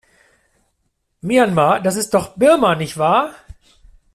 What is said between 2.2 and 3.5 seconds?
Birma, nicht wahr?